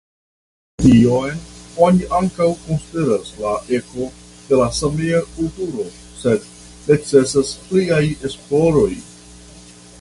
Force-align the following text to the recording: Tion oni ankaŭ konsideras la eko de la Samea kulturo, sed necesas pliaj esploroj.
Tion 0.83 1.35
oni 1.87 2.07
ankaŭ 2.19 2.47
konsideras 2.61 3.29
la 3.43 3.51
eko 3.79 4.07
de 4.47 4.61
la 4.61 4.67
Samea 4.79 5.21
kulturo, 5.35 5.87
sed 6.23 6.51
necesas 6.91 7.55
pliaj 7.69 8.03
esploroj. 8.31 8.91